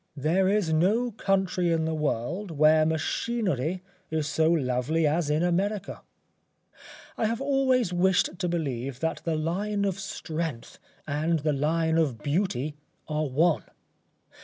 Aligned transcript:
There 0.17 0.47
is 0.49 0.73
no 0.73 1.11
country 1.11 1.71
in 1.71 1.85
the 1.85 1.93
world 1.93 2.49
where 2.49 2.87
machinery 2.87 3.83
is 4.09 4.25
so 4.25 4.49
lovely 4.49 5.05
as 5.05 5.29
in 5.29 5.43
America. 5.43 6.01
I 7.19 7.25
have 7.27 7.39
always 7.39 7.93
wished 7.93 8.39
to 8.39 8.49
believe 8.49 8.99
that 9.01 9.21
the 9.25 9.35
line 9.35 9.85
of 9.85 9.99
strength 9.99 10.79
and 11.07 11.37
the 11.37 11.53
line 11.53 11.99
of 11.99 12.23
beauty 12.23 12.73
are 13.07 13.27
one. 13.27 13.65